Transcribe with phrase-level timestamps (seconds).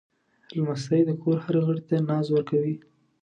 [0.55, 2.75] لمسی د کور هر غړي ته ناز ورکوي.